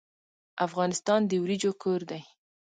[0.67, 2.21] افغانستان د وریجو کور دی.